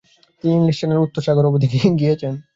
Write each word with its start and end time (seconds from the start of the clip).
তিনি 0.43 0.53
English 0.55 0.75
Channel 0.79 0.95
থেকে 0.95 1.05
উত্তর 1.05 1.21
সাগর 1.25 1.49
অবধি 1.49 1.67
গিয়েছেন। 2.01 2.33